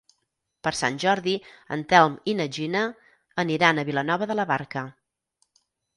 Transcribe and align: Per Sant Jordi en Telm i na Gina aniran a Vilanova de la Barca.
Per 0.67 0.71
Sant 0.77 0.95
Jordi 1.03 1.33
en 1.75 1.83
Telm 1.93 2.15
i 2.33 2.35
na 2.39 2.47
Gina 2.57 2.83
aniran 3.45 3.83
a 3.83 3.87
Vilanova 3.91 4.29
de 4.33 4.37
la 4.41 4.51
Barca. 4.53 4.85